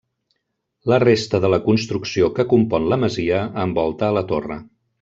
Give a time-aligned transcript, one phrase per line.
[0.91, 4.59] La resta de la construcció que compon la masia envolta a la torre.